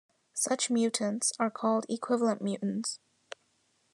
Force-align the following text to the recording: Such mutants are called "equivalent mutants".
Such 0.33 0.71
mutants 0.71 1.31
are 1.37 1.51
called 1.51 1.85
"equivalent 1.87 2.41
mutants". 2.41 2.97